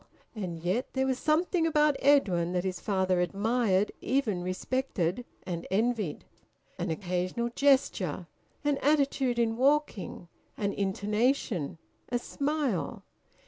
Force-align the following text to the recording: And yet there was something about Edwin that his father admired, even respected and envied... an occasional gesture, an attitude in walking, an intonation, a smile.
And 0.35 0.57
yet 0.57 0.93
there 0.93 1.05
was 1.05 1.19
something 1.19 1.67
about 1.67 1.95
Edwin 1.99 2.53
that 2.53 2.63
his 2.63 2.79
father 2.79 3.21
admired, 3.21 3.91
even 4.01 4.41
respected 4.41 5.25
and 5.43 5.67
envied... 5.69 6.25
an 6.79 6.89
occasional 6.89 7.49
gesture, 7.49 8.25
an 8.63 8.79
attitude 8.79 9.37
in 9.37 9.57
walking, 9.57 10.27
an 10.57 10.73
intonation, 10.73 11.77
a 12.09 12.17
smile. 12.17 13.03